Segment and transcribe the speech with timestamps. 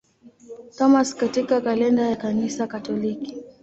[0.77, 3.37] Thomas katika kalenda ya Kanisa Katoliki.